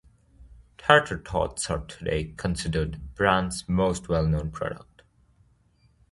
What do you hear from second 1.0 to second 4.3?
Tots are today considered the brand's most well